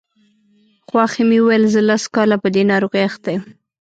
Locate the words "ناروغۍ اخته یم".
2.71-3.43